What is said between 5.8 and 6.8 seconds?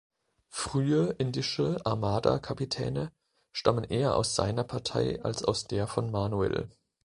von Manuel.